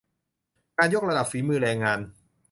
[0.77, 1.99] การยกระดับฝีมือแรงงาน